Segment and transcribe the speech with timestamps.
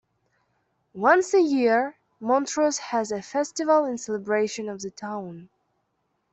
[0.95, 5.49] Once a year, Montross has a festival in celebration of the town.